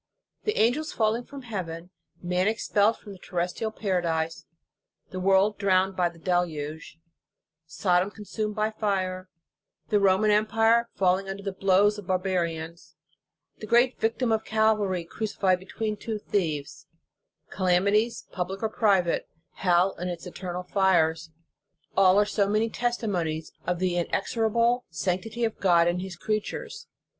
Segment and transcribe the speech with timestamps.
[0.45, 1.91] The angels falling from heaven,
[2.23, 4.47] man expelled from the terrestrial paradise,
[5.11, 6.97] the world drowned by the deluge,
[7.67, 9.29] Sodom consumed by fire,
[9.89, 12.95] the Roman empire falling under the blows of barbarians,
[13.59, 16.87] the great Victim of Calvary crucified between two thieves,
[17.51, 21.29] calamities public or private, hell with its eternal fires;
[21.95, 26.87] all are so many testi monies of the inexorable sanctity of God in His creatures.